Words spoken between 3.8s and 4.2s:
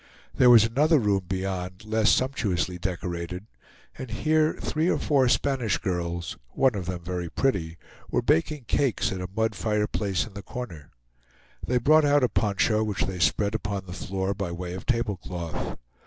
and